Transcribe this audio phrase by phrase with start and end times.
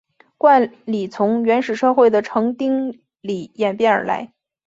[0.35, 4.33] 冠礼从原始社会的成丁礼演变而来。